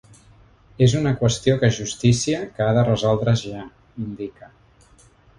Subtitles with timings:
[0.85, 3.67] És una qüestió que justícia que ha de resoldre’s ja,
[4.05, 4.49] indica.